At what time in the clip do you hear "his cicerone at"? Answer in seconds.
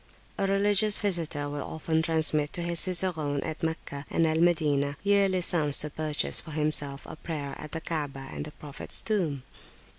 2.63-3.61